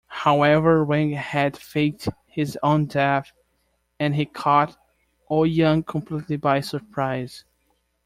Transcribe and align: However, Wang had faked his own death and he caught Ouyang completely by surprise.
However, 0.07 0.83
Wang 0.83 1.11
had 1.11 1.55
faked 1.55 2.09
his 2.25 2.57
own 2.63 2.87
death 2.87 3.31
and 3.99 4.15
he 4.15 4.25
caught 4.25 4.75
Ouyang 5.29 5.83
completely 5.85 6.37
by 6.37 6.59
surprise. 6.61 7.45